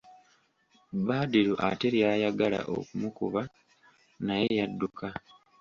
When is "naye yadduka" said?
4.25-5.07